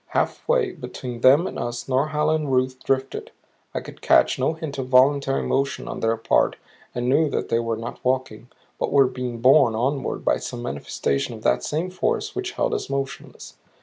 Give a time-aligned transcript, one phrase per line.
[0.15, 3.29] Halfway between them and us Norhala and Ruth drifted;
[3.75, 6.55] I could catch no hint of voluntary motion on their part
[6.95, 11.35] and knew that they were not walking, but were being borne onward by some manifestation
[11.35, 13.57] of that same force which held us motionless.